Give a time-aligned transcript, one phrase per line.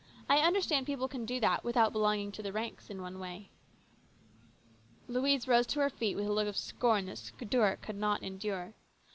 [0.27, 3.51] I understand people can do that, without belonging to the ranks, in one way."
[5.07, 8.73] Louise rose to her feet with a look of scorn that Stuart could not endure.